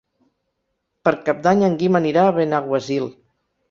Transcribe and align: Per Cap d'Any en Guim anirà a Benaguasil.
Per 1.09 1.13
Cap 1.29 1.45
d'Any 1.45 1.63
en 1.69 1.79
Guim 1.85 2.03
anirà 2.03 2.27
a 2.33 2.37
Benaguasil. 2.43 3.11